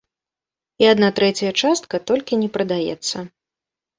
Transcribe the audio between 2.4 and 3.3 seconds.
не прадаецца.